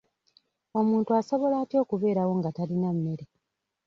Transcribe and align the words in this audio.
Omuntu 0.79 1.09
asobola 1.19 1.55
atya 1.63 1.77
okubeerawo 1.83 2.33
nga 2.39 2.49
talina 2.57 2.89
mmere? 2.95 3.25